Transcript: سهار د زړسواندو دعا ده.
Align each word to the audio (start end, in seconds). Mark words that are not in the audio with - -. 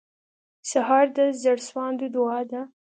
سهار 0.69 1.05
د 1.17 1.17
زړسواندو 1.41 2.05
دعا 2.15 2.39
ده. 2.51 2.61